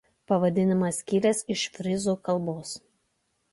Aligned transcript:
Pavadinimas 0.29 1.01
kilęs 1.11 1.43
iš 1.57 1.67
fryzų 1.77 2.17
kalbos. 2.31 2.75